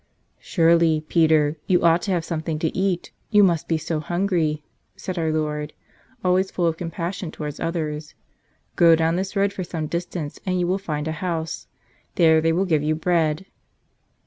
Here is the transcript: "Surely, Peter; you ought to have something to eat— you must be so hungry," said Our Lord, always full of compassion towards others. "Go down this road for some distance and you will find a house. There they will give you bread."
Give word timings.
"Surely, 0.39 1.01
Peter; 1.07 1.57
you 1.67 1.83
ought 1.83 2.01
to 2.01 2.09
have 2.09 2.25
something 2.25 2.57
to 2.57 2.75
eat— 2.75 3.11
you 3.29 3.43
must 3.43 3.67
be 3.67 3.77
so 3.77 3.99
hungry," 3.99 4.63
said 4.95 5.19
Our 5.19 5.31
Lord, 5.31 5.73
always 6.25 6.49
full 6.49 6.65
of 6.65 6.75
compassion 6.75 7.29
towards 7.29 7.59
others. 7.59 8.15
"Go 8.75 8.95
down 8.95 9.15
this 9.15 9.35
road 9.35 9.53
for 9.53 9.63
some 9.63 9.85
distance 9.85 10.39
and 10.43 10.59
you 10.59 10.65
will 10.65 10.79
find 10.79 11.07
a 11.07 11.11
house. 11.21 11.67
There 12.15 12.41
they 12.41 12.51
will 12.51 12.65
give 12.65 12.81
you 12.81 12.95
bread." 12.95 13.45